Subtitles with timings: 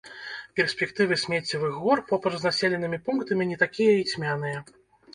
[0.59, 4.57] Перспектывы смеццевых гор побач з населенымі пунктамі не такія і цьмяныя.